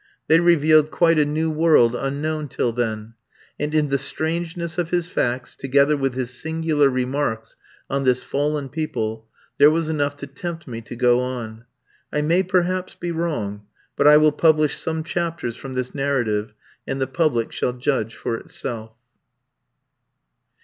[0.27, 3.13] They revealed quite a new world unknown till then;
[3.59, 7.55] and in the strangeness of his facts, together with his singular remarks
[7.87, 9.27] on this fallen people,
[9.59, 11.65] there was enough to tempt me to go on.
[12.11, 16.55] I may perhaps be wrong, but I will publish some chapters from this narrative,
[16.87, 18.93] and the public shall judge for itself.